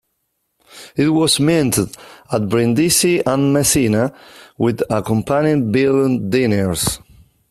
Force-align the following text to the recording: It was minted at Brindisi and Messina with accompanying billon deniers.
It 0.95 1.09
was 1.09 1.39
minted 1.39 1.95
at 2.31 2.49
Brindisi 2.49 3.21
and 3.23 3.53
Messina 3.53 4.11
with 4.57 4.81
accompanying 4.89 5.71
billon 5.71 6.27
deniers. 6.27 6.97